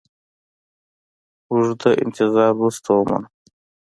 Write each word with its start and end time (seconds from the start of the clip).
اوږده 1.51 1.89
انتظار 2.03 2.51
وروسته 2.55 2.87
ومنلو. 2.93 3.29